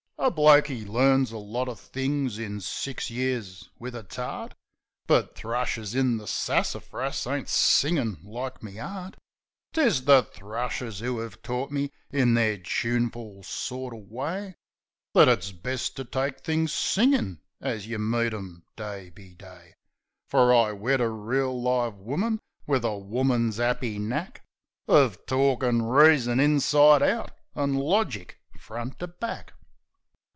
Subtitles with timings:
[0.23, 4.53] A bloke 'e learns a lot uv things in six years wiv a tart;
[5.07, 9.15] But thrushes in the sassafras ain't singin' like me 'eart.
[9.73, 14.05] 4 Washing Day 'Tis the thrushes 'oo 'ave tort me in their choonful sort o'
[14.07, 14.53] way
[15.15, 19.73] That it's best to take things singin' as yeh meet 'em day be day.
[20.29, 24.45] Fer I wed a reel, live woman, wiv a woman's 'appy knack
[24.87, 29.53] Uv torkin' reason inside out an' logic front to back.